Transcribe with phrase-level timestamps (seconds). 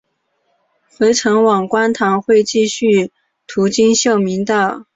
[0.89, 3.11] 回程往观塘会继续
[3.45, 4.87] 途经秀明道。